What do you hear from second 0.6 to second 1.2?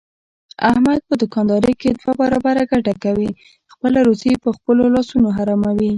احمد په